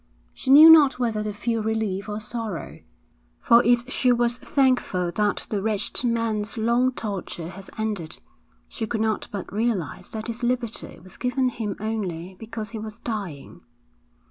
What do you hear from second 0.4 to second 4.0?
knew not whether to feel relief or sorrow; for if